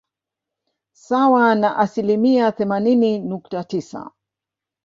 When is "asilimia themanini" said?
1.77-3.19